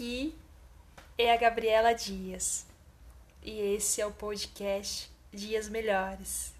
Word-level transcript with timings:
Aqui 0.00 0.34
é 1.18 1.30
a 1.30 1.36
Gabriela 1.36 1.92
Dias 1.92 2.64
e 3.42 3.50
esse 3.50 4.00
é 4.00 4.06
o 4.06 4.10
podcast 4.10 5.10
Dias 5.30 5.68
Melhores. 5.68 6.54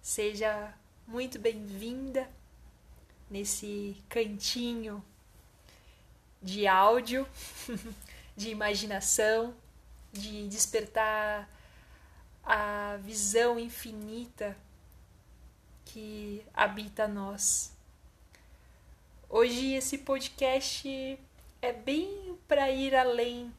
Seja 0.00 0.72
muito 1.06 1.38
bem-vinda 1.38 2.26
nesse 3.28 3.94
cantinho 4.08 5.04
de 6.40 6.66
áudio, 6.66 7.28
de 8.34 8.48
imaginação, 8.48 9.54
de 10.10 10.48
despertar 10.48 11.46
a 12.42 12.96
visão 13.02 13.58
infinita 13.58 14.56
que 15.84 16.42
habita 16.54 17.06
nós. 17.06 17.76
Hoje 19.28 19.74
esse 19.74 19.98
podcast 19.98 21.18
é 21.60 21.70
bem 21.70 22.31
para 22.52 22.70
ir 22.70 22.94
além 22.94 23.50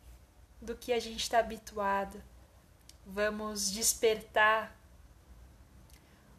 do 0.62 0.76
que 0.76 0.94
a 0.94 1.00
gente 1.00 1.22
está 1.22 1.40
habituado. 1.40 2.22
Vamos 3.04 3.72
despertar 3.72 4.78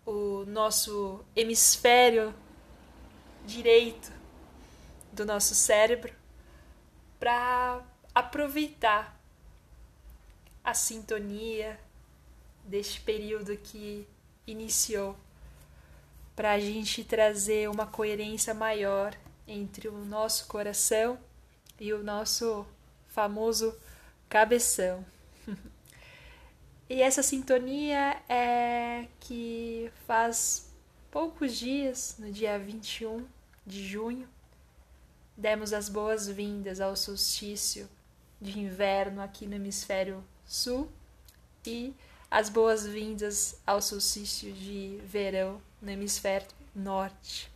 o 0.06 0.44
nosso 0.46 1.24
hemisfério 1.34 2.32
direito 3.44 4.12
do 5.12 5.24
nosso 5.24 5.52
cérebro 5.52 6.14
para 7.18 7.82
aproveitar 8.14 9.20
a 10.62 10.74
sintonia 10.74 11.76
deste 12.62 13.00
período 13.00 13.56
que 13.56 14.06
iniciou, 14.46 15.16
para 16.36 16.52
a 16.52 16.60
gente 16.60 17.02
trazer 17.02 17.68
uma 17.68 17.88
coerência 17.88 18.54
maior 18.54 19.12
entre 19.44 19.88
o 19.88 20.04
nosso 20.04 20.46
coração 20.46 21.18
e 21.84 21.92
o 21.92 22.02
nosso 22.02 22.64
famoso 23.08 23.76
cabeção. 24.26 25.04
e 26.88 27.02
essa 27.02 27.22
sintonia 27.22 28.16
é 28.26 29.06
que 29.20 29.92
faz 30.06 30.72
poucos 31.10 31.54
dias, 31.54 32.16
no 32.18 32.32
dia 32.32 32.58
21 32.58 33.26
de 33.66 33.86
junho, 33.86 34.26
demos 35.36 35.74
as 35.74 35.90
boas-vindas 35.90 36.80
ao 36.80 36.96
solstício 36.96 37.86
de 38.40 38.58
inverno 38.58 39.20
aqui 39.20 39.46
no 39.46 39.54
hemisfério 39.54 40.24
sul 40.46 40.90
e 41.66 41.94
as 42.30 42.48
boas-vindas 42.48 43.60
ao 43.66 43.82
solstício 43.82 44.50
de 44.54 44.98
verão 45.04 45.60
no 45.82 45.90
hemisfério 45.90 46.48
norte. 46.74 47.52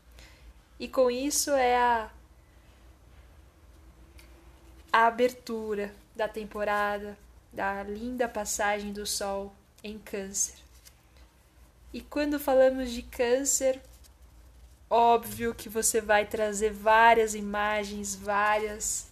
E 0.78 0.86
com 0.86 1.10
isso 1.10 1.50
é 1.52 1.78
a 1.78 2.10
a 4.92 5.06
abertura 5.06 5.92
da 6.14 6.28
temporada 6.28 7.16
da 7.52 7.82
linda 7.82 8.28
passagem 8.28 8.92
do 8.92 9.06
Sol 9.06 9.52
em 9.82 9.98
Câncer. 9.98 10.54
E 11.92 12.00
quando 12.00 12.38
falamos 12.38 12.90
de 12.90 13.02
Câncer, 13.02 13.80
óbvio 14.90 15.54
que 15.54 15.68
você 15.68 16.00
vai 16.00 16.26
trazer 16.26 16.70
várias 16.70 17.34
imagens, 17.34 18.14
várias 18.14 19.08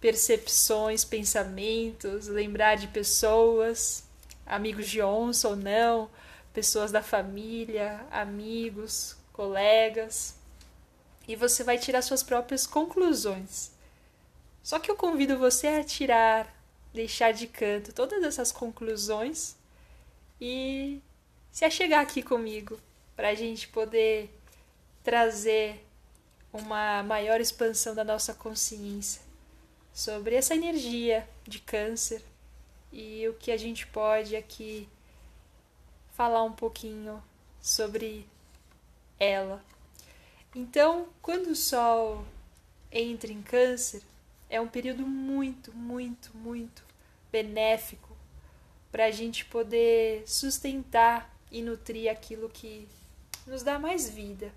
percepções, 0.00 1.04
pensamentos, 1.04 2.28
lembrar 2.28 2.76
de 2.76 2.86
pessoas, 2.88 4.04
amigos 4.44 4.88
de 4.88 5.02
onça 5.02 5.48
ou 5.48 5.56
não, 5.56 6.08
pessoas 6.52 6.92
da 6.92 7.02
família, 7.02 8.06
amigos, 8.10 9.16
colegas, 9.32 10.36
e 11.26 11.34
você 11.34 11.64
vai 11.64 11.76
tirar 11.76 12.02
suas 12.02 12.22
próprias 12.22 12.66
conclusões. 12.66 13.75
Só 14.66 14.80
que 14.80 14.90
eu 14.90 14.96
convido 14.96 15.38
você 15.38 15.68
a 15.68 15.84
tirar, 15.84 16.52
deixar 16.92 17.30
de 17.30 17.46
canto 17.46 17.92
todas 17.92 18.24
essas 18.24 18.50
conclusões 18.50 19.54
e 20.40 21.00
se 21.52 21.64
achegar 21.64 22.00
aqui 22.00 22.20
comigo 22.20 22.76
para 23.14 23.28
a 23.28 23.34
gente 23.36 23.68
poder 23.68 24.28
trazer 25.04 25.86
uma 26.52 27.00
maior 27.04 27.40
expansão 27.40 27.94
da 27.94 28.02
nossa 28.02 28.34
consciência 28.34 29.22
sobre 29.94 30.34
essa 30.34 30.56
energia 30.56 31.28
de 31.44 31.60
câncer 31.60 32.20
e 32.90 33.28
o 33.28 33.34
que 33.34 33.52
a 33.52 33.56
gente 33.56 33.86
pode 33.86 34.34
aqui 34.34 34.88
falar 36.16 36.42
um 36.42 36.52
pouquinho 36.52 37.22
sobre 37.62 38.26
ela. 39.16 39.64
Então, 40.52 41.06
quando 41.22 41.50
o 41.50 41.54
Sol 41.54 42.26
entra 42.90 43.30
em 43.30 43.42
Câncer, 43.42 44.02
é 44.48 44.60
um 44.60 44.68
período 44.68 45.06
muito, 45.06 45.74
muito, 45.74 46.36
muito 46.36 46.84
benéfico 47.30 48.16
para 48.90 49.06
a 49.06 49.10
gente 49.10 49.44
poder 49.44 50.26
sustentar 50.26 51.34
e 51.50 51.62
nutrir 51.62 52.10
aquilo 52.10 52.48
que 52.48 52.88
nos 53.46 53.62
dá 53.62 53.78
mais 53.78 54.08
vida. 54.08 54.52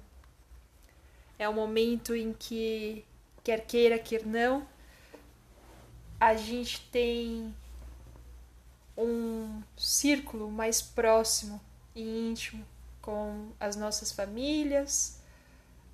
É 1.37 1.47
um 1.47 1.53
momento 1.53 2.15
em 2.15 2.33
que, 2.33 3.05
quer 3.43 3.65
queira, 3.65 3.97
quer 3.97 4.25
não, 4.25 4.67
a 6.19 6.35
gente 6.35 6.81
tem 6.89 7.55
um 8.97 9.61
círculo 9.77 10.51
mais 10.51 10.81
próximo 10.81 11.61
e 11.95 12.01
íntimo 12.01 12.65
com 13.01 13.51
as 13.59 13.75
nossas 13.75 14.11
famílias, 14.11 15.21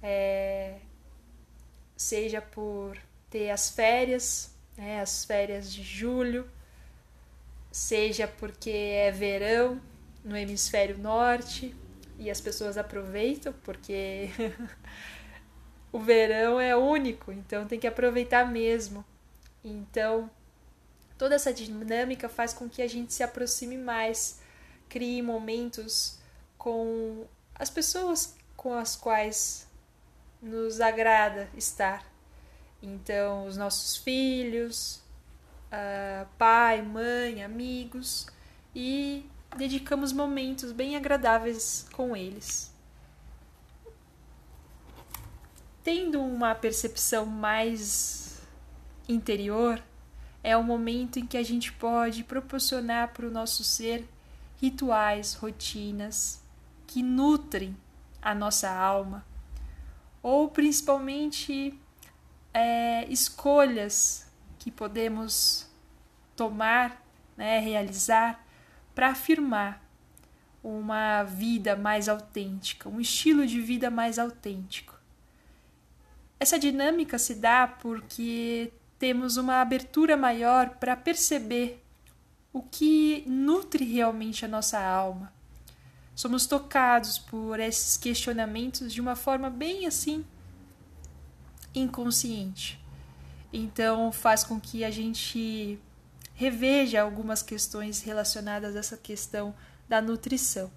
é, 0.01 0.79
seja 1.95 2.41
por 2.41 2.97
ter 3.30 3.50
as 3.50 3.69
férias, 3.69 4.53
né, 4.78 5.02
as 5.02 5.25
férias 5.25 5.72
de 5.72 5.84
julho, 5.84 6.50
seja 7.72 8.28
porque 8.28 8.69
é 8.69 9.12
verão 9.12 9.81
no 10.24 10.36
hemisfério 10.36 10.97
norte 10.97 11.75
e 12.18 12.30
as 12.30 12.40
pessoas 12.40 12.78
aproveitam 12.78 13.53
porque 13.63 14.30
o 15.91 16.00
verão 16.00 16.59
é 16.59 16.75
único, 16.75 17.31
então 17.31 17.68
tem 17.68 17.80
que 17.80 17.88
aproveitar 17.88 18.50
mesmo. 18.50 19.03
Então, 19.63 20.30
toda 21.18 21.36
essa 21.36 21.53
dinâmica 21.53 22.30
faz 22.30 22.53
com 22.53 22.69
que 22.69 22.81
a 22.81 22.88
gente 22.88 23.13
se 23.13 23.24
aproxime 23.24 23.78
mais, 23.78 24.40
crie 24.88 25.22
momentos 25.22 26.19
com 26.57 27.25
as 27.53 27.69
pessoas 27.69 28.36
com 28.56 28.74
as 28.74 28.96
quais 28.96 29.68
nos 30.42 30.81
agrada 30.81 31.50
estar. 31.56 32.14
Então, 32.81 33.46
os 33.47 33.58
nossos 33.58 33.97
filhos, 33.97 35.02
uh, 35.72 36.28
pai, 36.38 36.81
mãe, 36.81 37.44
amigos, 37.44 38.28
e 38.75 39.25
dedicamos 39.58 40.12
momentos 40.12 40.72
bem 40.72 40.96
agradáveis 40.96 41.88
com 41.94 42.16
eles. 42.16 42.74
Tendo 45.84 46.22
uma 46.22 46.56
percepção 46.56 47.25
mais 47.25 48.41
interior, 49.07 49.81
é 50.44 50.56
o 50.57 50.63
momento 50.63 51.19
em 51.19 51.25
que 51.25 51.38
a 51.38 51.44
gente 51.44 51.72
pode 51.74 52.24
proporcionar 52.24 53.13
para 53.13 53.28
o 53.28 53.31
nosso 53.31 53.63
ser 53.63 54.07
rituais, 54.62 55.34
rotinas 55.34 56.42
que 56.88 57.02
nutrem 57.02 57.75
a 58.22 58.34
nossa 58.34 58.69
alma, 58.69 59.25
ou 60.22 60.50
principalmente 60.50 61.80
é, 62.55 63.05
escolhas 63.09 64.25
que 64.57 64.71
podemos 64.71 65.69
tomar, 66.38 67.05
né, 67.35 67.59
realizar 67.59 68.41
para 68.95 69.09
afirmar 69.09 69.83
uma 70.63 71.23
vida 71.23 71.75
mais 71.75 72.07
autêntica, 72.07 72.88
um 72.88 73.01
estilo 73.01 73.45
de 73.45 73.59
vida 73.59 73.91
mais 73.91 74.17
autêntico. 74.17 74.97
Essa 76.39 76.57
dinâmica 76.57 77.19
se 77.19 77.35
dá 77.35 77.67
porque 77.67 78.71
temos 78.97 79.35
uma 79.35 79.59
abertura 79.59 80.15
maior 80.15 80.69
para 80.69 80.95
perceber 80.95 81.83
o 82.53 82.62
que 82.62 83.25
nutre 83.27 83.83
realmente 83.83 84.45
a 84.45 84.47
nossa 84.47 84.80
alma. 84.80 85.33
Somos 86.15 86.47
tocados 86.47 87.19
por 87.19 87.59
esses 87.59 87.97
questionamentos 87.97 88.94
de 88.94 89.01
uma 89.01 89.18
forma 89.18 89.50
bem 89.50 89.85
assim 89.85 90.25
inconsciente. 91.75 92.80
Então 93.51 94.12
faz 94.12 94.44
com 94.44 94.60
que 94.60 94.83
a 94.83 94.92
gente 94.92 95.80
reveja 96.33 97.01
algumas 97.01 97.42
questões 97.42 98.01
relacionadas 98.01 98.75
a 98.75 98.80
essa 98.80 98.98
questão 98.98 99.56
da 99.88 100.01
nutrição. 100.01 100.69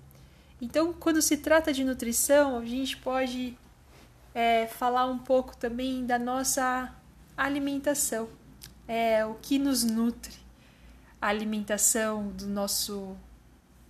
Então, 0.61 0.93
quando 0.93 1.23
se 1.23 1.37
trata 1.37 1.73
de 1.73 1.85
nutrição, 1.85 2.59
a 2.59 2.65
gente 2.65 2.97
pode 2.97 3.57
é, 4.35 4.67
falar 4.67 5.07
um 5.07 5.19
pouco 5.19 5.57
também 5.57 6.05
da 6.05 6.19
nossa 6.19 6.93
alimentação, 7.37 8.29
é, 8.87 9.25
o 9.25 9.35
que 9.35 9.59
nos 9.59 9.85
nutre, 9.85 10.35
a 11.21 11.29
alimentação 11.29 12.29
do 12.29 12.47
nosso 12.47 13.17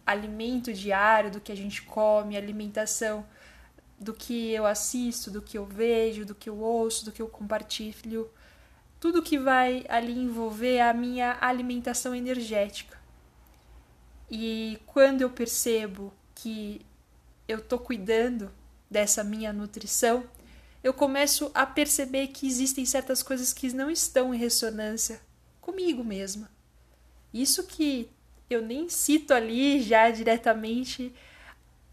alimento 0.06 0.72
diário, 0.72 1.30
do 1.30 1.40
que 1.40 1.52
a 1.52 1.56
gente 1.56 1.82
come, 1.82 2.36
alimentação 2.36 3.26
do 3.98 4.14
que 4.14 4.52
eu 4.52 4.64
assisto, 4.64 5.30
do 5.30 5.42
que 5.42 5.58
eu 5.58 5.64
vejo, 5.64 6.24
do 6.24 6.34
que 6.34 6.48
eu 6.48 6.58
ouço, 6.58 7.04
do 7.04 7.12
que 7.12 7.20
eu 7.20 7.28
compartilho 7.28 8.30
tudo 9.00 9.22
que 9.22 9.38
vai 9.38 9.84
ali 9.88 10.12
envolver 10.12 10.80
a 10.80 10.92
minha 10.92 11.38
alimentação 11.40 12.14
energética. 12.14 12.98
E 14.30 14.78
quando 14.86 15.22
eu 15.22 15.30
percebo 15.30 16.12
que 16.34 16.84
eu 17.46 17.58
estou 17.58 17.78
cuidando 17.78 18.50
dessa 18.90 19.22
minha 19.22 19.52
nutrição, 19.52 20.24
eu 20.82 20.92
começo 20.92 21.50
a 21.54 21.64
perceber 21.64 22.28
que 22.28 22.46
existem 22.46 22.84
certas 22.84 23.22
coisas 23.22 23.52
que 23.52 23.72
não 23.72 23.90
estão 23.90 24.34
em 24.34 24.38
ressonância 24.38 25.20
comigo 25.60 26.04
mesma. 26.04 26.50
Isso 27.32 27.66
que 27.66 28.10
eu 28.50 28.62
nem 28.62 28.88
cito 28.88 29.32
ali 29.32 29.80
já 29.82 30.10
diretamente 30.10 31.14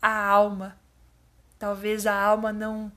a 0.01 0.27
alma. 0.27 0.79
Talvez 1.57 2.05
a 2.05 2.13
alma 2.13 2.51
não. 2.51 2.91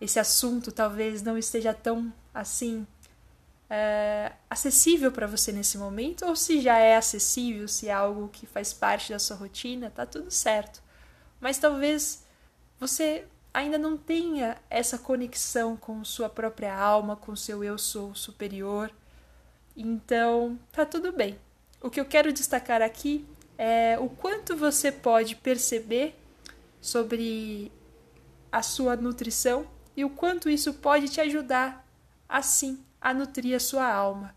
Esse 0.00 0.18
assunto 0.18 0.70
talvez 0.70 1.22
não 1.22 1.38
esteja 1.38 1.72
tão 1.72 2.12
assim 2.34 2.86
é, 3.68 4.32
acessível 4.48 5.10
para 5.10 5.26
você 5.26 5.52
nesse 5.52 5.76
momento, 5.78 6.24
ou 6.24 6.36
se 6.36 6.60
já 6.60 6.78
é 6.78 6.96
acessível, 6.96 7.66
se 7.66 7.88
é 7.88 7.92
algo 7.92 8.28
que 8.28 8.46
faz 8.46 8.72
parte 8.72 9.12
da 9.12 9.18
sua 9.18 9.36
rotina, 9.36 9.90
tá 9.90 10.06
tudo 10.06 10.30
certo. 10.30 10.82
Mas 11.40 11.58
talvez 11.58 12.24
você 12.78 13.24
ainda 13.52 13.78
não 13.78 13.96
tenha 13.96 14.56
essa 14.68 14.98
conexão 14.98 15.76
com 15.76 16.04
sua 16.04 16.28
própria 16.28 16.74
alma, 16.74 17.16
com 17.16 17.34
seu 17.34 17.64
eu 17.64 17.78
sou 17.78 18.14
superior. 18.14 18.90
Então, 19.76 20.58
tá 20.72 20.84
tudo 20.84 21.12
bem. 21.12 21.38
O 21.80 21.90
que 21.90 22.00
eu 22.00 22.04
quero 22.04 22.32
destacar 22.32 22.82
aqui 22.82 23.26
é 23.58 23.98
o 23.98 24.08
quanto 24.08 24.56
você 24.56 24.92
pode 24.92 25.36
perceber 25.36 26.14
sobre 26.80 27.72
a 28.50 28.62
sua 28.62 28.96
nutrição 28.96 29.66
e 29.96 30.04
o 30.04 30.10
quanto 30.10 30.48
isso 30.48 30.74
pode 30.74 31.08
te 31.08 31.20
ajudar 31.20 31.86
assim 32.28 32.84
a 33.00 33.14
nutrir 33.14 33.56
a 33.56 33.60
sua 33.60 33.90
alma. 33.90 34.34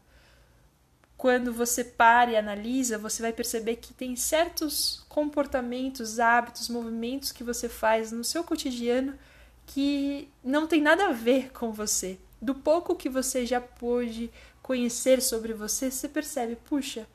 Quando 1.18 1.52
você 1.52 1.84
para 1.84 2.32
e 2.32 2.38
analisa, 2.38 2.98
você 2.98 3.22
vai 3.22 3.34
perceber 3.34 3.76
que 3.76 3.94
tem 3.94 4.16
certos 4.16 5.06
comportamentos, 5.10 6.20
hábitos, 6.20 6.70
movimentos 6.70 7.32
que 7.32 7.44
você 7.44 7.68
faz 7.68 8.12
no 8.12 8.24
seu 8.24 8.44
cotidiano 8.44 9.18
que 9.66 10.30
não 10.44 10.66
tem 10.66 10.82
nada 10.82 11.08
a 11.08 11.12
ver 11.12 11.52
com 11.52 11.74
você. 11.74 12.18
Do 12.42 12.56
pouco 12.56 12.96
que 12.96 13.10
você 13.10 13.46
já 13.46 13.60
pôde 13.60 14.32
conhecer 14.62 15.22
sobre 15.22 15.54
você, 15.54 15.92
você 15.92 16.08
percebe, 16.08 16.56
puxa, 16.56 17.06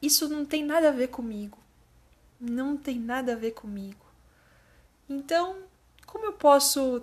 isso 0.00 0.28
não 0.28 0.44
tem 0.44 0.64
nada 0.64 0.90
a 0.90 0.92
ver 0.92 1.08
comigo. 1.08 1.58
Não 2.38 2.76
tem 2.76 2.98
nada 2.98 3.32
a 3.32 3.36
ver 3.36 3.50
comigo. 3.50 4.03
Então, 5.08 5.58
como 6.06 6.26
eu 6.26 6.32
posso 6.32 7.02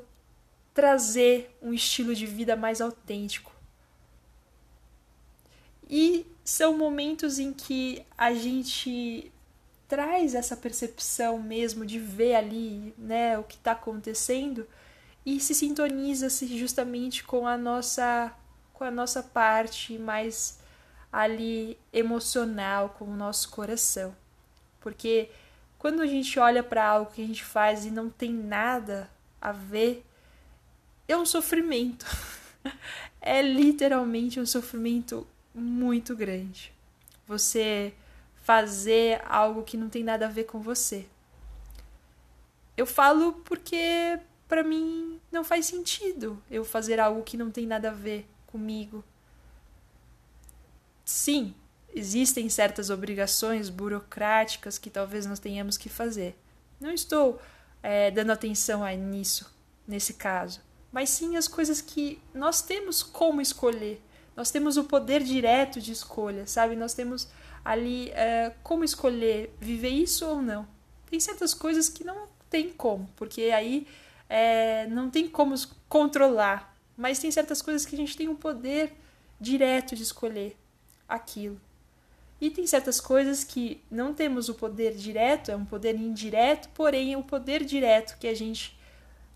trazer 0.73 1.55
um 1.61 1.73
estilo 1.73 2.15
de 2.15 2.25
vida 2.25 2.55
mais 2.55 2.81
autêntico. 2.81 3.51
E 5.89 6.25
são 6.43 6.77
momentos 6.77 7.39
em 7.39 7.51
que 7.51 8.05
a 8.17 8.33
gente 8.33 9.31
traz 9.87 10.33
essa 10.33 10.55
percepção 10.55 11.37
mesmo 11.41 11.85
de 11.85 11.99
ver 11.99 12.35
ali, 12.35 12.93
né, 12.97 13.37
o 13.37 13.43
que 13.43 13.55
está 13.55 13.73
acontecendo 13.73 14.65
e 15.25 15.39
se 15.39 15.53
sintoniza 15.53 16.29
-se 16.29 16.57
justamente 16.57 17.23
com 17.23 17.45
a 17.45 17.57
nossa 17.57 18.33
com 18.73 18.85
a 18.85 18.91
nossa 18.91 19.21
parte 19.21 19.97
mais 19.99 20.59
ali 21.11 21.77
emocional, 21.93 22.95
com 22.97 23.05
o 23.05 23.15
nosso 23.15 23.51
coração. 23.51 24.15
Porque 24.79 25.29
quando 25.81 26.03
a 26.03 26.05
gente 26.05 26.37
olha 26.37 26.61
para 26.61 26.85
algo 26.85 27.11
que 27.11 27.23
a 27.23 27.25
gente 27.25 27.43
faz 27.43 27.87
e 27.87 27.89
não 27.89 28.07
tem 28.07 28.31
nada 28.31 29.09
a 29.41 29.51
ver 29.51 30.05
é 31.07 31.17
um 31.17 31.25
sofrimento. 31.25 32.05
é 33.19 33.41
literalmente 33.41 34.39
um 34.39 34.45
sofrimento 34.45 35.25
muito 35.55 36.15
grande. 36.15 36.71
Você 37.25 37.95
fazer 38.43 39.23
algo 39.27 39.63
que 39.63 39.75
não 39.75 39.89
tem 39.89 40.03
nada 40.03 40.27
a 40.27 40.29
ver 40.29 40.43
com 40.43 40.61
você. 40.61 41.07
Eu 42.77 42.85
falo 42.85 43.33
porque 43.43 44.19
para 44.47 44.63
mim 44.63 45.19
não 45.31 45.43
faz 45.43 45.65
sentido 45.65 46.39
eu 46.51 46.63
fazer 46.63 46.99
algo 46.99 47.23
que 47.23 47.35
não 47.35 47.49
tem 47.49 47.65
nada 47.65 47.89
a 47.89 47.93
ver 47.93 48.27
comigo. 48.45 49.03
Sim, 51.03 51.55
existem 51.93 52.49
certas 52.49 52.89
obrigações 52.89 53.69
burocráticas 53.69 54.77
que 54.77 54.89
talvez 54.89 55.25
nós 55.25 55.39
tenhamos 55.39 55.77
que 55.77 55.89
fazer. 55.89 56.37
Não 56.79 56.91
estou 56.91 57.39
é, 57.83 58.11
dando 58.11 58.31
atenção 58.31 58.83
a 58.83 58.93
nisso, 58.93 59.53
nesse 59.87 60.13
caso 60.13 60.61
mas 60.91 61.09
sim 61.09 61.37
as 61.37 61.47
coisas 61.47 61.81
que 61.81 62.21
nós 62.33 62.61
temos 62.61 63.01
como 63.01 63.41
escolher. 63.41 64.01
Nós 64.35 64.51
temos 64.51 64.77
o 64.77 64.83
poder 64.83 65.23
direto 65.23 65.79
de 65.79 65.91
escolha, 65.91 66.45
sabe? 66.45 66.75
Nós 66.75 66.93
temos 66.93 67.27
ali 67.63 68.09
é, 68.11 68.53
como 68.61 68.83
escolher 68.83 69.55
viver 69.59 69.89
isso 69.89 70.25
ou 70.27 70.41
não. 70.41 70.67
Tem 71.09 71.19
certas 71.19 71.53
coisas 71.53 71.87
que 71.87 72.03
não 72.03 72.27
tem 72.49 72.71
como, 72.71 73.09
porque 73.15 73.43
aí 73.43 73.87
é, 74.27 74.87
não 74.87 75.09
tem 75.09 75.29
como 75.29 75.55
controlar. 75.87 76.75
Mas 76.97 77.19
tem 77.19 77.31
certas 77.31 77.61
coisas 77.61 77.85
que 77.85 77.95
a 77.95 77.97
gente 77.97 78.17
tem 78.17 78.27
o 78.27 78.35
poder 78.35 78.93
direto 79.39 79.95
de 79.95 80.03
escolher 80.03 80.57
aquilo. 81.07 81.59
E 82.41 82.49
tem 82.49 82.65
certas 82.65 82.99
coisas 82.99 83.43
que 83.43 83.83
não 83.89 84.15
temos 84.15 84.49
o 84.49 84.55
poder 84.55 84.95
direto, 84.95 85.51
é 85.51 85.55
um 85.55 85.63
poder 85.63 85.95
indireto, 85.95 86.69
porém 86.69 87.13
é 87.13 87.17
o 87.17 87.23
poder 87.23 87.63
direto 87.63 88.17
que 88.17 88.25
a 88.25 88.33
gente 88.33 88.75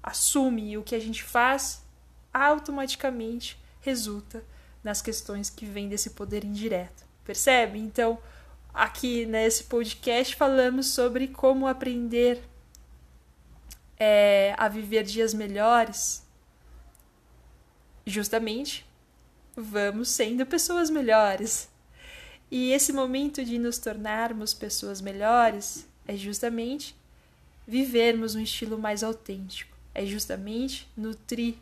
assume 0.01 0.71
e 0.71 0.77
o 0.79 0.83
que 0.83 0.95
a 0.95 0.99
gente 0.99 1.23
faz 1.23 1.85
automaticamente 2.33 3.61
resulta 3.79 4.43
nas 4.83 5.03
questões 5.03 5.51
que 5.51 5.67
vêm 5.67 5.87
desse 5.87 6.11
poder 6.11 6.43
indireto. 6.43 7.05
Percebe? 7.23 7.77
Então, 7.77 8.17
aqui 8.73 9.27
nesse 9.27 9.65
podcast 9.65 10.35
falamos 10.35 10.87
sobre 10.87 11.27
como 11.27 11.67
aprender 11.67 12.41
é, 13.99 14.55
a 14.57 14.67
viver 14.67 15.03
dias 15.03 15.31
melhores. 15.31 16.25
Justamente, 18.03 18.83
vamos 19.55 20.09
sendo 20.09 20.43
pessoas 20.43 20.89
melhores. 20.89 21.69
E 22.49 22.71
esse 22.71 22.93
momento 22.93 23.43
de 23.43 23.57
nos 23.57 23.77
tornarmos 23.77 24.53
pessoas 24.53 25.01
melhores 25.01 25.87
é 26.07 26.15
justamente 26.15 26.95
vivermos 27.67 28.35
um 28.35 28.41
estilo 28.41 28.77
mais 28.77 29.03
autêntico 29.03 29.75
é 29.95 30.05
justamente 30.05 30.87
nutrir 30.95 31.55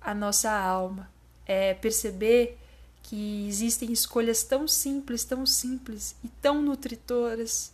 a 0.00 0.14
nossa 0.14 0.52
alma, 0.52 1.10
é 1.44 1.74
perceber 1.74 2.56
que 3.02 3.46
existem 3.48 3.92
escolhas 3.92 4.44
tão 4.44 4.68
simples, 4.68 5.24
tão 5.24 5.44
simples 5.44 6.14
e 6.22 6.28
tão 6.40 6.62
nutritoras 6.62 7.72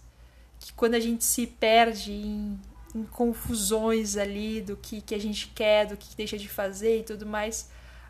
que 0.58 0.72
quando 0.72 0.94
a 0.94 1.00
gente 1.00 1.24
se 1.24 1.46
perde 1.46 2.10
em, 2.10 2.58
em 2.94 3.04
confusões 3.04 4.16
ali 4.16 4.62
do 4.62 4.76
que, 4.76 5.02
que 5.02 5.14
a 5.14 5.20
gente 5.20 5.48
quer, 5.48 5.86
do 5.86 5.96
que 5.96 6.16
deixa 6.16 6.38
de 6.38 6.48
fazer 6.48 7.00
e 7.00 7.04
tudo 7.04 7.26
mais, 7.26 7.68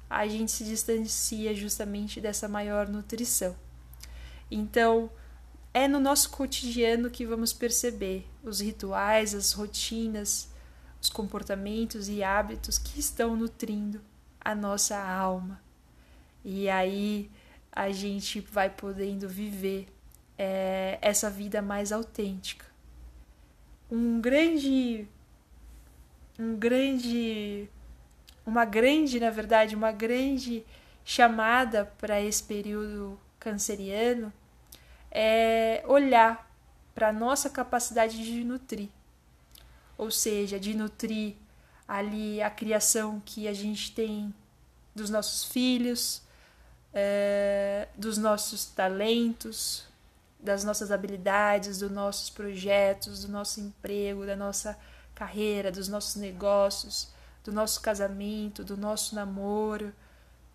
a 0.08 0.26
gente 0.26 0.52
se 0.52 0.64
distancia 0.64 1.52
justamente 1.54 2.20
dessa 2.20 2.48
maior 2.48 2.88
nutrição. 2.88 3.56
Então, 4.50 5.10
é 5.72 5.86
no 5.86 6.00
nosso 6.00 6.30
cotidiano 6.30 7.10
que 7.10 7.24
vamos 7.24 7.52
perceber 7.52 8.26
os 8.42 8.60
rituais, 8.60 9.34
as 9.34 9.52
rotinas, 9.52 10.50
os 11.00 11.08
comportamentos 11.08 12.08
e 12.08 12.22
hábitos 12.22 12.76
que 12.76 12.98
estão 12.98 13.36
nutrindo 13.36 14.00
a 14.40 14.54
nossa 14.54 14.98
alma. 14.98 15.62
E 16.44 16.68
aí 16.68 17.30
a 17.70 17.90
gente 17.90 18.40
vai 18.40 18.68
podendo 18.68 19.28
viver 19.28 19.86
é, 20.36 20.98
essa 21.00 21.30
vida 21.30 21.62
mais 21.62 21.92
autêntica. 21.92 22.66
Um 23.90 24.20
grande. 24.20 25.06
Um 26.38 26.56
grande. 26.56 27.68
Uma 28.44 28.64
grande, 28.64 29.20
na 29.20 29.30
verdade, 29.30 29.76
uma 29.76 29.92
grande 29.92 30.64
chamada 31.04 31.84
para 31.98 32.20
esse 32.20 32.42
período 32.42 33.18
canceriano 33.38 34.32
é 35.10 35.82
olhar 35.86 36.48
para 36.94 37.08
a 37.08 37.12
nossa 37.12 37.48
capacidade 37.50 38.22
de 38.22 38.44
nutrir 38.44 38.88
ou 40.00 40.10
seja, 40.10 40.58
de 40.58 40.72
nutrir 40.72 41.34
ali 41.86 42.40
a 42.40 42.48
criação 42.48 43.20
que 43.22 43.46
a 43.46 43.52
gente 43.52 43.92
tem 43.92 44.32
dos 44.94 45.10
nossos 45.10 45.44
filhos, 45.44 46.22
é, 46.94 47.86
dos 47.94 48.16
nossos 48.16 48.64
talentos, 48.64 49.84
das 50.38 50.64
nossas 50.64 50.90
habilidades, 50.90 51.80
dos 51.80 51.90
nossos 51.90 52.30
projetos, 52.30 53.26
do 53.26 53.30
nosso 53.30 53.60
emprego, 53.60 54.24
da 54.24 54.34
nossa 54.34 54.78
carreira, 55.14 55.70
dos 55.70 55.86
nossos 55.86 56.16
negócios, 56.16 57.12
do 57.44 57.52
nosso 57.52 57.78
casamento, 57.82 58.64
do 58.64 58.78
nosso 58.78 59.14
namoro. 59.14 59.92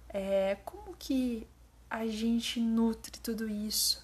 É, 0.10 0.58
como 0.66 0.96
que 0.98 1.48
a 1.88 2.08
gente 2.08 2.60
nutre 2.60 3.20
tudo 3.20 3.48
isso? 3.48 4.04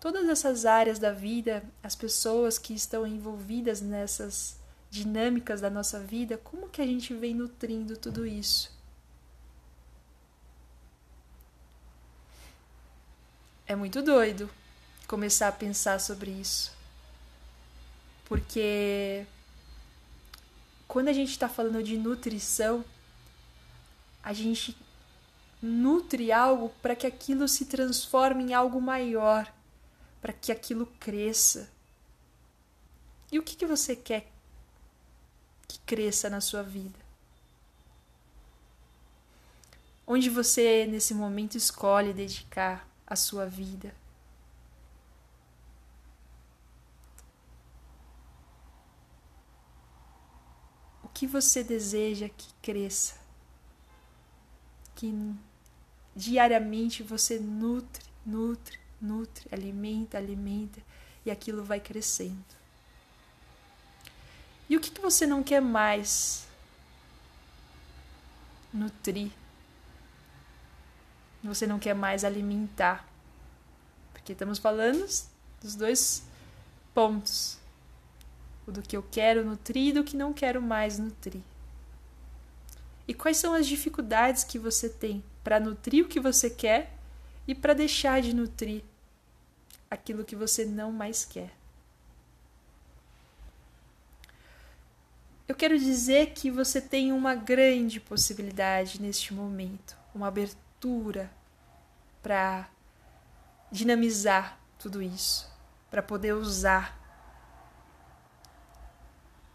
Todas 0.00 0.28
essas 0.28 0.64
áreas 0.66 0.98
da 0.98 1.12
vida, 1.12 1.64
as 1.82 1.94
pessoas 1.94 2.58
que 2.58 2.74
estão 2.74 3.06
envolvidas 3.06 3.80
nessas 3.80 4.56
dinâmicas 4.90 5.60
da 5.60 5.70
nossa 5.70 5.98
vida, 6.00 6.38
como 6.38 6.68
que 6.68 6.80
a 6.80 6.86
gente 6.86 7.12
vem 7.14 7.34
nutrindo 7.34 7.96
tudo 7.96 8.26
isso? 8.26 8.74
É 13.66 13.74
muito 13.74 14.00
doido 14.00 14.48
começar 15.08 15.48
a 15.48 15.52
pensar 15.52 16.00
sobre 16.00 16.30
isso. 16.30 16.72
Porque 18.26 19.26
quando 20.86 21.08
a 21.08 21.12
gente 21.12 21.30
está 21.30 21.48
falando 21.48 21.82
de 21.82 21.96
nutrição, 21.96 22.84
a 24.22 24.32
gente 24.32 24.76
nutre 25.60 26.30
algo 26.30 26.68
para 26.80 26.94
que 26.94 27.06
aquilo 27.06 27.48
se 27.48 27.64
transforme 27.64 28.44
em 28.44 28.54
algo 28.54 28.80
maior 28.80 29.52
para 30.26 30.32
que 30.32 30.50
aquilo 30.50 30.86
cresça. 30.98 31.70
E 33.30 33.38
o 33.38 33.44
que, 33.44 33.54
que 33.54 33.64
você 33.64 33.94
quer 33.94 34.26
que 35.68 35.78
cresça 35.86 36.28
na 36.28 36.40
sua 36.40 36.64
vida? 36.64 36.98
Onde 40.04 40.28
você, 40.28 40.84
nesse 40.84 41.14
momento, 41.14 41.56
escolhe 41.56 42.12
dedicar 42.12 42.88
a 43.06 43.14
sua 43.14 43.46
vida? 43.46 43.94
O 51.04 51.08
que 51.10 51.24
você 51.24 51.62
deseja 51.62 52.28
que 52.28 52.52
cresça? 52.60 53.14
Que 54.96 55.14
diariamente 56.16 57.04
você 57.04 57.38
nutre, 57.38 58.04
nutre, 58.24 58.85
nutre, 59.00 59.48
alimenta, 59.52 60.18
alimenta 60.18 60.80
e 61.24 61.30
aquilo 61.30 61.64
vai 61.64 61.80
crescendo. 61.80 62.56
E 64.68 64.76
o 64.76 64.80
que, 64.80 64.90
que 64.90 65.00
você 65.00 65.26
não 65.26 65.42
quer 65.42 65.60
mais 65.60 66.46
nutrir? 68.72 69.30
Você 71.42 71.66
não 71.66 71.78
quer 71.78 71.94
mais 71.94 72.24
alimentar. 72.24 73.06
Porque 74.12 74.32
estamos 74.32 74.58
falando 74.58 75.06
dos 75.62 75.76
dois 75.76 76.24
pontos: 76.92 77.58
o 78.66 78.72
do 78.72 78.82
que 78.82 78.96
eu 78.96 79.02
quero 79.02 79.44
nutrir 79.44 79.88
e 79.88 79.92
do 79.92 80.02
que 80.02 80.16
não 80.16 80.32
quero 80.32 80.60
mais 80.60 80.98
nutrir. 80.98 81.42
E 83.06 83.14
quais 83.14 83.36
são 83.36 83.54
as 83.54 83.66
dificuldades 83.66 84.42
que 84.42 84.58
você 84.58 84.88
tem 84.88 85.22
para 85.44 85.60
nutrir 85.60 86.04
o 86.04 86.08
que 86.08 86.18
você 86.18 86.50
quer 86.50 86.95
e 87.46 87.54
para 87.54 87.74
deixar 87.74 88.20
de 88.20 88.34
nutrir 88.34 88.82
aquilo 89.90 90.24
que 90.24 90.34
você 90.34 90.64
não 90.64 90.90
mais 90.90 91.24
quer? 91.24 91.52
Eu 95.48 95.54
quero 95.54 95.78
dizer 95.78 96.32
que 96.32 96.50
você 96.50 96.80
tem 96.80 97.12
uma 97.12 97.34
grande 97.34 98.00
possibilidade 98.00 99.00
neste 99.00 99.32
momento, 99.32 99.96
uma 100.12 100.26
abertura 100.26 101.30
para 102.20 102.68
dinamizar 103.70 104.58
tudo 104.76 105.00
isso, 105.00 105.48
para 105.88 106.02
poder 106.02 106.32
usar. 106.32 106.98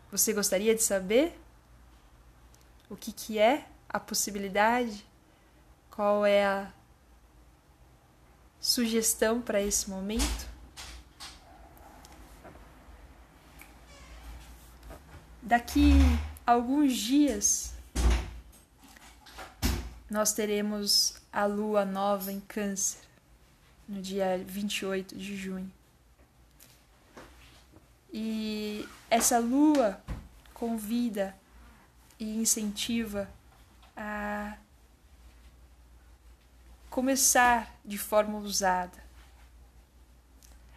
Você 0.10 0.32
gostaria 0.32 0.74
de 0.74 0.82
saber 0.82 1.38
o 2.90 2.96
que, 2.96 3.12
que 3.12 3.38
é 3.38 3.68
a 3.90 4.00
possibilidade? 4.00 5.06
Qual 5.90 6.26
é 6.26 6.46
a 6.46 6.72
sugestão 8.62 9.42
para 9.42 9.60
esse 9.60 9.90
momento? 9.90 10.50
Daqui 15.42 15.94
alguns 16.46 16.96
dias 16.96 17.74
nós 20.10 20.32
teremos 20.34 21.16
a 21.34 21.46
lua 21.46 21.84
nova 21.84 22.32
em 22.32 22.40
Câncer, 22.42 23.00
no 23.88 24.02
dia 24.02 24.42
28 24.46 25.18
de 25.18 25.36
junho. 25.36 25.72
E 28.14 28.88
essa 29.10 29.40
lua 29.40 30.02
convida 30.54 31.36
e 32.20 32.38
incentiva 32.38 33.30
a 33.96 34.58
começar 36.90 37.71
de 37.84 37.98
forma 37.98 38.38
ousada. 38.38 38.98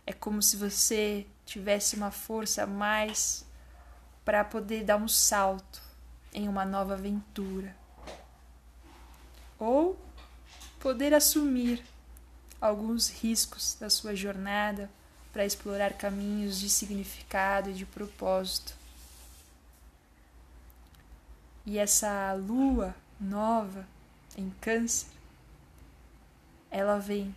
É 0.06 0.12
como 0.12 0.42
se 0.42 0.56
você 0.56 1.26
tivesse 1.46 1.96
uma 1.96 2.10
força 2.10 2.64
a 2.64 2.66
mais 2.66 3.44
para 4.24 4.44
poder 4.44 4.84
dar 4.84 4.96
um 4.96 5.08
salto 5.08 5.82
em 6.32 6.48
uma 6.48 6.64
nova 6.64 6.94
aventura. 6.94 7.74
Ou 9.58 9.98
poder 10.80 11.14
assumir 11.14 11.82
alguns 12.60 13.08
riscos 13.08 13.76
da 13.78 13.88
sua 13.88 14.14
jornada 14.14 14.90
para 15.32 15.44
explorar 15.44 15.94
caminhos 15.94 16.58
de 16.58 16.68
significado 16.70 17.70
e 17.70 17.74
de 17.74 17.84
propósito. 17.84 18.74
E 21.66 21.78
essa 21.78 22.32
lua 22.34 22.94
nova 23.20 23.86
em 24.36 24.50
Câncer, 24.60 25.08
ela 26.74 26.98
vem 26.98 27.32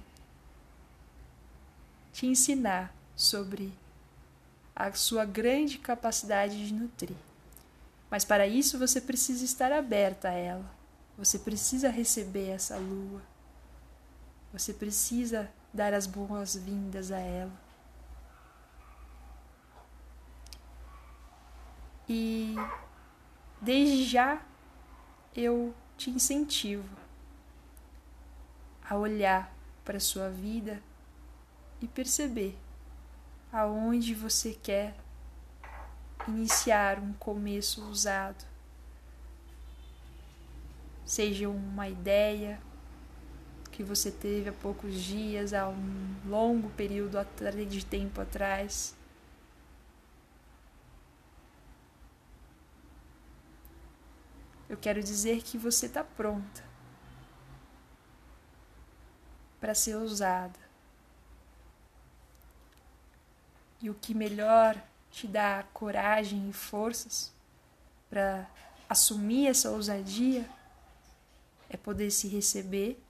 te 2.11 2.25
ensinar 2.25 2.91
sobre 3.15 3.71
a 4.75 4.91
sua 4.93 5.25
grande 5.25 5.77
capacidade 5.77 6.67
de 6.67 6.73
nutrir. 6.73 7.15
Mas 8.09 8.25
para 8.25 8.47
isso 8.47 8.79
você 8.79 8.99
precisa 8.99 9.45
estar 9.45 9.71
aberta 9.71 10.29
a 10.29 10.31
ela. 10.31 10.65
Você 11.19 11.37
precisa 11.37 11.87
receber 11.87 12.49
essa 12.49 12.77
lua. 12.77 13.21
Você 14.51 14.73
precisa 14.73 15.47
dar 15.71 15.93
as 15.93 16.07
boas-vindas 16.07 17.11
a 17.11 17.19
ela. 17.19 17.53
E 22.09 22.55
desde 23.61 24.03
já 24.03 24.41
eu 25.35 25.75
te 25.95 26.09
incentivo 26.09 27.06
a 28.89 28.95
olhar 28.95 29.53
para 29.83 29.97
a 29.97 30.01
sua 30.01 30.29
vida 30.29 30.81
e 31.81 31.87
perceber 31.87 32.57
aonde 33.51 34.13
você 34.13 34.53
quer 34.53 34.95
iniciar 36.27 36.99
um 36.99 37.13
começo 37.13 37.83
usado. 37.89 38.45
Seja 41.05 41.49
uma 41.49 41.87
ideia 41.87 42.59
que 43.71 43.83
você 43.83 44.11
teve 44.11 44.49
há 44.49 44.53
poucos 44.53 44.95
dias, 45.01 45.53
há 45.53 45.69
um 45.69 46.15
longo 46.25 46.69
período 46.71 47.17
de 47.69 47.85
tempo 47.85 48.19
atrás. 48.19 48.95
Eu 54.69 54.75
quero 54.75 55.01
dizer 55.01 55.41
que 55.43 55.57
você 55.57 55.85
está 55.85 56.03
pronta 56.03 56.67
para 59.59 59.73
ser 59.73 59.95
usada. 59.95 60.59
E 63.81 63.89
o 63.89 63.95
que 63.95 64.13
melhor 64.13 64.81
te 65.11 65.27
dá 65.27 65.63
coragem 65.73 66.49
e 66.49 66.53
forças 66.53 67.33
para 68.09 68.49
assumir 68.89 69.47
essa 69.47 69.69
ousadia 69.71 70.49
é 71.69 71.77
poder 71.77 72.11
se 72.11 72.27
receber 72.27 73.01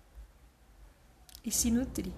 e 1.43 1.51
se 1.51 1.71
nutrir. 1.71 2.13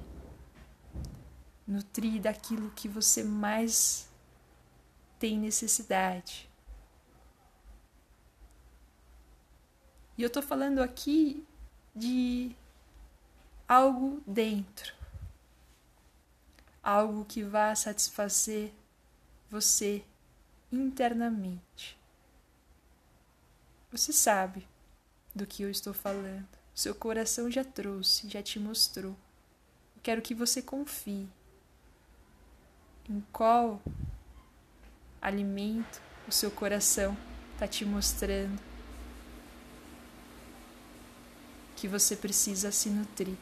Nutrir 1.67 2.21
daquilo 2.21 2.71
que 2.71 2.87
você 2.87 3.23
mais 3.23 4.09
tem 5.19 5.37
necessidade. 5.37 6.49
E 10.17 10.23
eu 10.23 10.27
estou 10.27 10.41
falando 10.41 10.79
aqui 10.79 11.45
de 11.95 12.55
algo 13.69 14.21
dentro 14.27 14.99
algo 16.89 17.25
que 17.25 17.43
vá 17.43 17.73
satisfazer 17.75 18.73
você 19.49 20.03
internamente. 20.71 21.97
Você 23.91 24.13
sabe 24.13 24.67
do 25.33 25.45
que 25.45 25.63
eu 25.63 25.69
estou 25.69 25.93
falando. 25.93 26.47
Seu 26.73 26.95
coração 26.95 27.49
já 27.49 27.63
trouxe, 27.63 28.29
já 28.29 28.41
te 28.41 28.59
mostrou. 28.59 29.15
Eu 29.95 30.01
quero 30.01 30.21
que 30.21 30.33
você 30.33 30.61
confie 30.61 31.27
em 33.07 33.21
qual 33.31 33.81
alimento 35.21 36.01
o 36.27 36.31
seu 36.31 36.49
coração 36.49 37.17
está 37.53 37.67
te 37.67 37.83
mostrando 37.83 38.61
que 41.75 41.87
você 41.87 42.15
precisa 42.15 42.71
se 42.71 42.89
nutrir. 42.89 43.37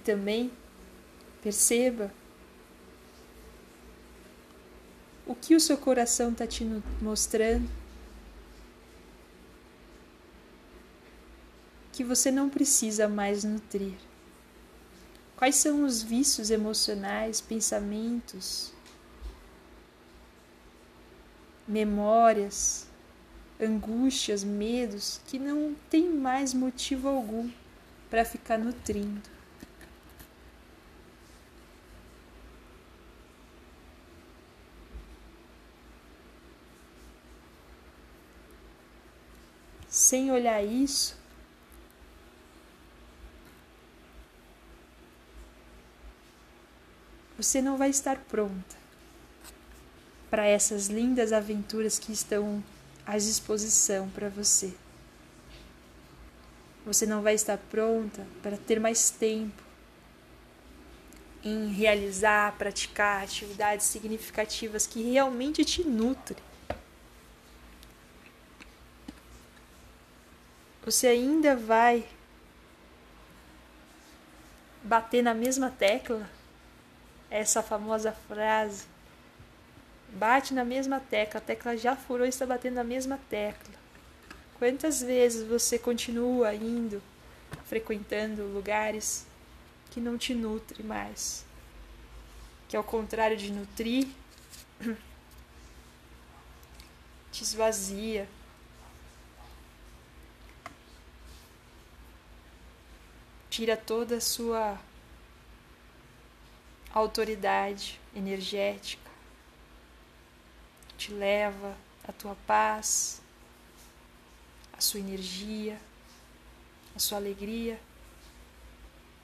Também 0.00 0.50
perceba 1.42 2.12
O 5.30 5.34
que 5.36 5.54
o 5.54 5.60
seu 5.60 5.78
coração 5.78 6.32
está 6.32 6.44
te 6.44 6.64
mostrando? 7.00 7.70
Que 11.92 12.02
você 12.02 12.32
não 12.32 12.50
precisa 12.50 13.06
mais 13.06 13.44
nutrir. 13.44 13.94
Quais 15.36 15.54
são 15.54 15.84
os 15.84 16.02
vícios 16.02 16.50
emocionais, 16.50 17.40
pensamentos, 17.40 18.72
memórias, 21.66 22.88
angústias, 23.60 24.42
medos 24.42 25.20
que 25.28 25.38
não 25.38 25.76
tem 25.88 26.10
mais 26.10 26.52
motivo 26.52 27.06
algum 27.06 27.48
para 28.10 28.24
ficar 28.24 28.58
nutrindo? 28.58 29.29
Sem 40.10 40.32
olhar 40.32 40.60
isso, 40.60 41.16
você 47.36 47.62
não 47.62 47.76
vai 47.76 47.90
estar 47.90 48.16
pronta 48.28 48.76
para 50.28 50.44
essas 50.44 50.88
lindas 50.88 51.32
aventuras 51.32 51.96
que 51.96 52.10
estão 52.10 52.60
à 53.06 53.16
disposição 53.16 54.10
para 54.10 54.28
você. 54.28 54.74
Você 56.84 57.06
não 57.06 57.22
vai 57.22 57.34
estar 57.34 57.58
pronta 57.70 58.26
para 58.42 58.56
ter 58.56 58.80
mais 58.80 59.10
tempo 59.10 59.62
em 61.44 61.68
realizar, 61.68 62.58
praticar 62.58 63.22
atividades 63.22 63.86
significativas 63.86 64.88
que 64.88 65.04
realmente 65.12 65.64
te 65.64 65.84
nutrem. 65.84 66.49
Você 70.90 71.06
ainda 71.06 71.54
vai 71.54 72.04
bater 74.82 75.22
na 75.22 75.32
mesma 75.32 75.70
tecla? 75.70 76.28
Essa 77.30 77.62
famosa 77.62 78.10
frase. 78.10 78.86
Bate 80.08 80.52
na 80.52 80.64
mesma 80.64 80.98
tecla, 80.98 81.38
a 81.38 81.40
tecla 81.44 81.76
já 81.76 81.94
furou 81.94 82.26
e 82.26 82.28
está 82.28 82.44
batendo 82.44 82.74
na 82.74 82.82
mesma 82.82 83.20
tecla. 83.30 83.72
Quantas 84.58 85.00
vezes 85.00 85.46
você 85.46 85.78
continua 85.78 86.52
indo, 86.52 87.00
frequentando 87.66 88.42
lugares 88.48 89.24
que 89.92 90.00
não 90.00 90.18
te 90.18 90.34
nutrem 90.34 90.84
mais? 90.84 91.44
Que 92.68 92.76
ao 92.76 92.82
contrário 92.82 93.36
de 93.36 93.52
nutrir, 93.52 94.08
te 97.30 97.44
esvazia 97.44 98.26
tira 103.60 103.76
toda 103.76 104.16
a 104.16 104.20
sua 104.22 104.80
autoridade 106.94 108.00
energética, 108.16 109.10
te 110.96 111.12
leva 111.12 111.76
a 112.02 112.10
tua 112.10 112.34
paz, 112.46 113.20
a 114.72 114.80
sua 114.80 115.00
energia, 115.00 115.78
a 116.96 116.98
sua 116.98 117.18
alegria. 117.18 117.78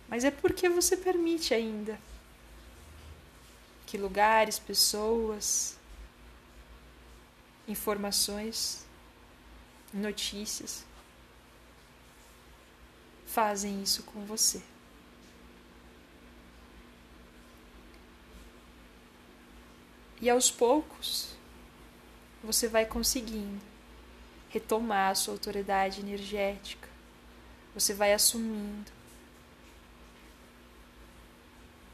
Mas 0.07 0.23
é 0.23 0.31
porque 0.31 0.69
você 0.69 0.99
permite 0.99 1.55
ainda 1.55 1.99
que 3.87 3.97
lugares, 3.97 4.59
pessoas, 4.59 5.79
informações, 7.67 8.85
notícias 9.95 10.86
fazem 13.37 13.83
isso 13.83 14.03
com 14.05 14.25
você. 14.25 14.63
E 20.19 20.31
aos 20.31 20.51
poucos, 20.51 21.37
você 22.43 22.67
vai 22.67 22.87
conseguindo 22.87 23.63
retomar 24.49 25.11
a 25.11 25.15
sua 25.15 25.35
autoridade 25.35 26.01
energética. 26.01 26.89
Você 27.75 27.93
vai 27.93 28.15
assumindo 28.15 28.91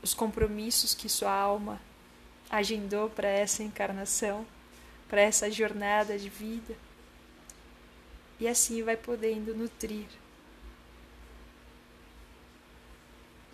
os 0.01 0.15
compromissos 0.15 0.95
que 0.95 1.09
sua 1.09 1.33
alma 1.33 1.81
agendou 2.49 3.11
para 3.11 3.27
essa 3.27 3.65
encarnação, 3.65 4.47
para 5.09 5.21
essa 5.21 5.51
jornada 5.51 6.17
de 6.17 6.29
vida. 6.29 6.77
E 8.39 8.47
assim 8.47 8.81
vai 8.85 8.97
podendo 8.97 9.53
nutrir 9.57 10.22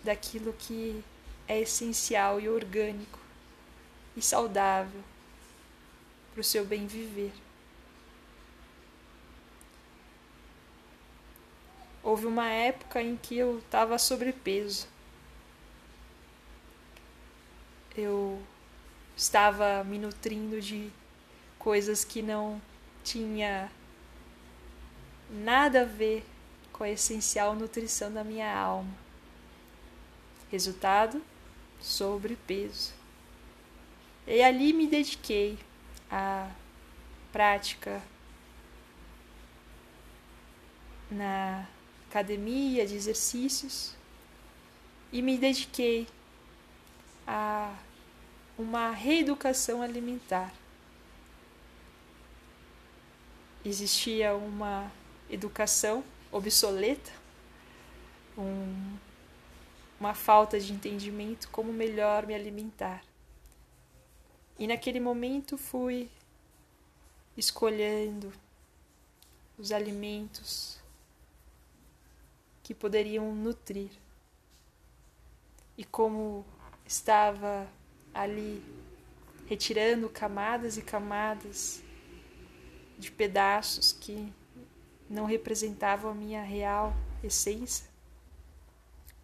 daquilo 0.03 0.53
que 0.53 1.03
é 1.47 1.59
essencial 1.59 2.39
e 2.39 2.47
orgânico 2.47 3.19
e 4.15 4.21
saudável 4.21 5.01
para 6.31 6.41
o 6.41 6.43
seu 6.43 6.65
bem 6.65 6.85
viver. 6.87 7.33
Houve 12.01 12.25
uma 12.25 12.47
época 12.49 13.01
em 13.01 13.17
que 13.17 13.37
eu 13.37 13.59
estava 13.59 13.97
sobrepeso. 13.97 14.87
Eu 17.95 18.41
estava 19.17 19.83
me 19.83 19.97
nutrindo 19.97 20.61
de 20.61 20.89
coisas 21.57 22.05
que 22.05 22.21
não 22.21 22.61
tinha 23.03 23.69
nada 25.29 25.81
a 25.81 25.85
ver 25.85 26.25
com 26.71 26.83
a 26.83 26.89
essencial 26.89 27.53
nutrição 27.53 28.11
da 28.11 28.23
minha 28.23 28.51
alma. 28.51 29.08
Resultado: 30.51 31.21
sobrepeso. 31.79 32.93
E 34.27 34.41
ali 34.41 34.73
me 34.73 34.87
dediquei 34.87 35.57
à 36.09 36.49
prática 37.31 38.01
na 41.09 41.67
academia 42.07 42.85
de 42.85 42.95
exercícios 42.95 43.95
e 45.11 45.21
me 45.21 45.37
dediquei 45.37 46.07
a 47.25 47.75
uma 48.57 48.91
reeducação 48.91 49.81
alimentar. 49.81 50.53
Existia 53.63 54.35
uma 54.35 54.91
educação 55.29 56.03
obsoleta, 56.31 57.11
um 58.37 58.97
uma 59.99 60.13
falta 60.13 60.59
de 60.59 60.71
entendimento 60.71 61.49
como 61.49 61.73
melhor 61.73 62.25
me 62.25 62.33
alimentar. 62.33 63.03
E 64.57 64.67
naquele 64.67 64.99
momento 64.99 65.57
fui 65.57 66.09
escolhendo 67.35 68.31
os 69.57 69.71
alimentos 69.71 70.79
que 72.63 72.73
poderiam 72.73 73.33
nutrir. 73.33 73.89
E 75.77 75.83
como 75.83 76.45
estava 76.85 77.67
ali 78.13 78.63
retirando 79.47 80.09
camadas 80.09 80.77
e 80.77 80.81
camadas 80.81 81.81
de 82.97 83.09
pedaços 83.09 83.91
que 83.91 84.31
não 85.09 85.25
representavam 85.25 86.11
a 86.11 86.13
minha 86.13 86.43
real 86.43 86.93
essência, 87.23 87.88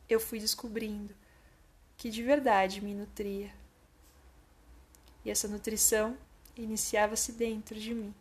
eu 0.10 0.20
fui 0.20 0.40
descobrindo 0.40 1.16
que 1.98 2.10
de 2.10 2.22
verdade 2.24 2.82
me 2.82 2.94
nutria. 2.94 3.54
E 5.24 5.30
essa 5.30 5.48
nutrição 5.48 6.18
iniciava-se 6.56 7.32
dentro 7.32 7.80
de 7.80 7.94
mim. 7.94 8.14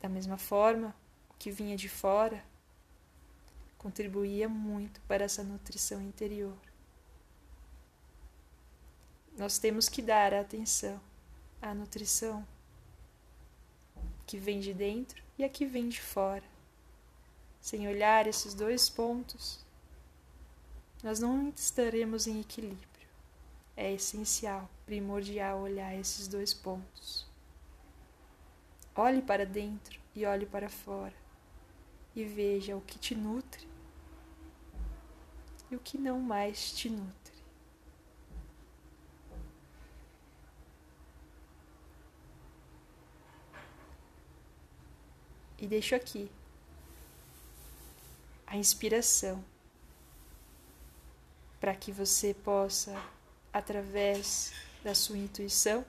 Da 0.00 0.08
mesma 0.08 0.38
forma, 0.38 0.94
o 1.28 1.34
que 1.34 1.50
vinha 1.50 1.76
de 1.76 1.88
fora 1.88 2.44
contribuía 3.76 4.48
muito 4.48 5.00
para 5.02 5.24
essa 5.24 5.42
nutrição 5.42 6.00
interior. 6.00 6.56
Nós 9.36 9.58
temos 9.58 9.88
que 9.88 10.02
dar 10.02 10.34
atenção 10.34 11.00
à 11.62 11.74
nutrição 11.74 12.46
que 14.26 14.38
vem 14.38 14.60
de 14.60 14.74
dentro 14.74 15.22
e 15.38 15.44
a 15.44 15.48
que 15.48 15.66
vem 15.66 15.88
de 15.88 16.00
fora. 16.00 16.44
Sem 17.60 17.88
olhar 17.88 18.26
esses 18.26 18.54
dois 18.54 18.88
pontos, 18.88 19.64
nós 21.02 21.18
não 21.18 21.48
estaremos 21.50 22.26
em 22.26 22.40
equilíbrio. 22.40 22.88
É 23.76 23.92
essencial, 23.92 24.68
primordial 24.84 25.60
olhar 25.60 25.94
esses 25.98 26.28
dois 26.28 26.52
pontos. 26.52 27.26
Olhe 28.94 29.22
para 29.22 29.46
dentro 29.46 29.98
e 30.14 30.26
olhe 30.26 30.44
para 30.44 30.68
fora 30.68 31.14
e 32.14 32.24
veja 32.24 32.76
o 32.76 32.80
que 32.80 32.98
te 32.98 33.14
nutre 33.14 33.66
e 35.70 35.76
o 35.76 35.78
que 35.78 35.96
não 35.96 36.20
mais 36.20 36.72
te 36.72 36.90
nutre. 36.90 37.30
E 45.58 45.66
deixo 45.66 45.94
aqui 45.94 46.30
a 48.46 48.56
inspiração 48.56 49.44
para 51.60 51.76
que 51.76 51.92
você 51.92 52.32
possa, 52.32 52.96
através 53.52 54.52
da 54.82 54.94
sua 54.94 55.18
intuição, 55.18 55.84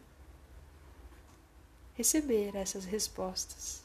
receber 1.93 2.55
essas 2.55 2.83
respostas, 2.83 3.81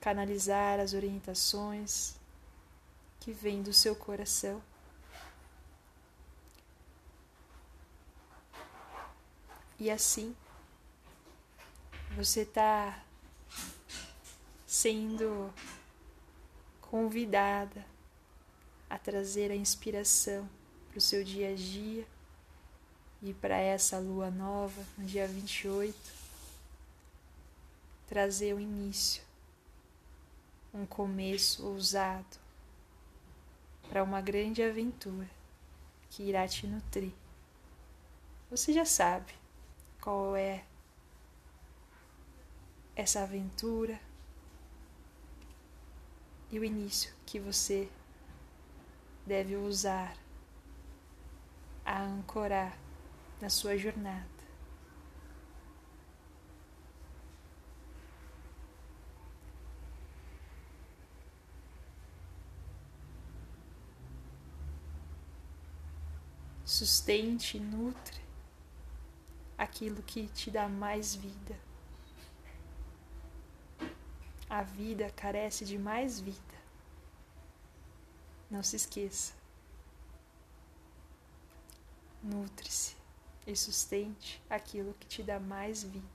canalizar 0.00 0.80
as 0.80 0.94
orientações 0.94 2.14
que 3.20 3.32
vêm 3.32 3.62
do 3.62 3.72
seu 3.72 3.94
coração. 3.94 4.62
E 9.78 9.90
assim, 9.90 10.34
você 12.16 12.40
está 12.40 13.04
sendo 14.66 15.52
convidada 16.80 17.84
a 18.88 18.98
trazer 18.98 19.50
a 19.50 19.56
inspiração 19.56 20.48
para 20.88 20.98
o 20.98 21.00
seu 21.00 21.24
dia 21.24 21.50
a 21.50 21.54
dia 21.54 22.06
e 23.22 23.34
para 23.34 23.56
essa 23.56 23.98
lua 23.98 24.30
nova, 24.30 24.84
no 24.96 25.04
dia 25.04 25.26
28, 25.26 25.94
trazer 28.06 28.54
o 28.54 28.60
início, 28.60 29.22
um 30.72 30.86
começo 30.86 31.66
ousado 31.66 32.36
para 33.88 34.02
uma 34.02 34.20
grande 34.20 34.62
aventura 34.62 35.28
que 36.10 36.22
irá 36.22 36.46
te 36.46 36.66
nutrir. 36.66 37.12
Você 38.50 38.72
já 38.72 38.84
sabe 38.84 39.34
qual 40.00 40.36
é 40.36 40.64
essa 42.94 43.22
aventura 43.22 44.00
e 46.50 46.58
o 46.58 46.64
início 46.64 47.12
que 47.26 47.40
você 47.40 47.88
deve 49.26 49.56
usar 49.56 50.16
a 51.84 52.00
ancorar 52.00 52.78
na 53.40 53.50
sua 53.50 53.76
jornada. 53.76 54.36
Sustente 66.64 67.56
e 67.56 67.60
nutre 67.60 68.20
aquilo 69.56 70.02
que 70.02 70.28
te 70.28 70.50
dá 70.50 70.68
mais 70.68 71.14
vida. 71.14 71.56
A 74.48 74.62
vida 74.62 75.10
carece 75.16 75.64
de 75.64 75.78
mais 75.78 76.20
vida. 76.20 76.55
Não 78.50 78.62
se 78.62 78.76
esqueça. 78.76 79.34
Nutre-se 82.22 82.96
e 83.46 83.54
sustente 83.54 84.42
aquilo 84.50 84.94
que 84.94 85.06
te 85.06 85.22
dá 85.22 85.38
mais 85.38 85.82
vida. 85.82 86.06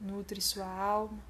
Nutre 0.00 0.40
sua 0.40 0.66
alma. 0.66 1.22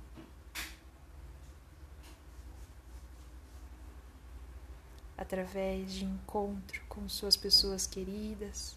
Através 5.16 5.92
de 5.92 6.04
encontro 6.04 6.82
com 6.88 7.08
suas 7.08 7.36
pessoas 7.36 7.86
queridas, 7.86 8.76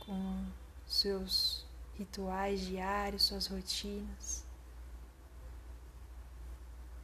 com 0.00 0.46
seus 0.86 1.66
rituais 1.94 2.60
diários, 2.60 3.24
suas 3.24 3.46
rotinas. 3.46 4.47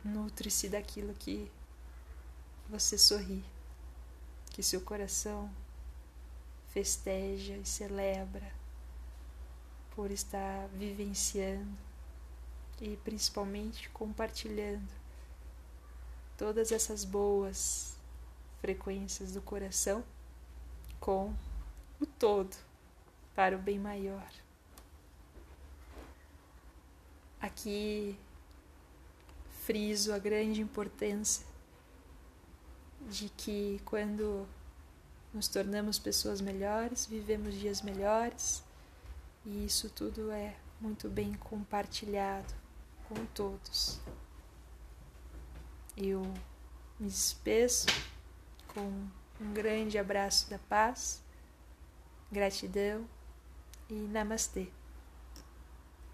Nutre-se 0.05 0.69
daquilo 0.69 1.15
que 1.15 1.51
você 2.69 2.99
sorri, 2.99 3.43
que 4.51 4.63
seu 4.63 4.81
coração 4.81 5.51
festeja 6.69 7.57
e 7.57 7.65
celebra 7.65 8.53
por 9.95 10.11
estar 10.11 10.69
vivenciando 10.69 11.79
e 12.81 12.97
principalmente 12.99 13.89
compartilhando 13.91 14.93
todas 16.37 16.73
essas 16.73 17.05
boas 17.05 17.97
frequências 18.61 19.33
do 19.33 19.41
coração 19.41 20.05
com 20.99 21.35
o 22.01 22.07
todo 22.07 22.57
para 23.35 23.57
o 23.57 23.59
bem 23.59 23.79
maior. 23.79 24.31
Aqui 27.41 28.19
friso 29.65 30.13
a 30.13 30.19
grande 30.19 30.61
importância 30.61 31.47
de 33.09 33.29
que 33.31 33.81
quando 33.85 34.47
nos 35.33 35.49
tornamos 35.49 35.99
pessoas 35.99 36.41
melhores, 36.41 37.07
vivemos 37.07 37.55
dias 37.55 37.83
melhores 37.83 38.63
e 39.45 39.65
isso 39.65 39.89
tudo 39.91 40.31
é 40.31 40.55
muito 40.81 41.09
bem 41.09 41.35
compartilhado 41.35 42.53
com 43.09 43.25
todos. 43.27 43.99
Eu 45.97 46.23
me 47.01 47.09
despeço 47.09 47.87
com 48.69 49.07
um 49.41 49.53
grande 49.53 49.99
abraço 49.99 50.49
da 50.51 50.59
paz, 50.59 51.23
gratidão 52.31 53.07
e 53.89 53.95
namastê. 53.95 54.69